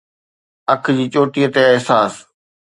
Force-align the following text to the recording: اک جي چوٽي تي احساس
اک 0.73 0.83
جي 0.97 1.05
چوٽي 1.13 1.43
تي 1.53 1.61
احساس 1.73 2.13